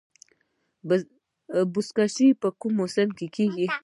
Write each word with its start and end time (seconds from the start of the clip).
بزکشي 1.73 2.27
په 2.41 2.47
کوم 2.59 2.71
موسم 2.79 3.07
کې 3.17 3.27
کیږي؟ 3.35 3.67